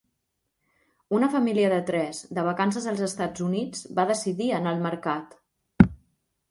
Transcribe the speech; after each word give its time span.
Una 1.17 1.29
família 1.33 1.69
de 1.73 1.77
tres, 1.91 2.21
de 2.39 2.47
vacances 2.49 2.89
als 2.93 3.05
Estats 3.09 3.45
Units, 3.49 3.85
va 4.01 4.09
decidir 4.13 4.53
anar 4.61 4.75
al 4.77 4.85
mercat. 4.89 5.39